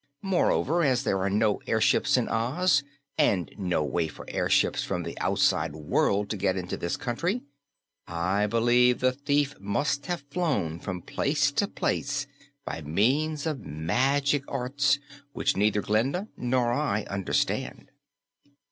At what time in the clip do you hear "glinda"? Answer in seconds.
15.83-16.29